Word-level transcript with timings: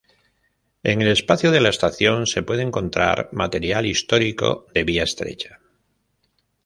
En 0.81 1.03
el 1.03 1.09
espacio 1.09 1.51
de 1.51 1.61
la 1.61 1.69
estación 1.69 2.25
se 2.25 2.41
puede 2.41 2.63
encontrar 2.63 3.29
material 3.33 3.85
histórico 3.85 4.65
de 4.73 4.83
vía 4.83 5.03
estrecha. 5.03 5.59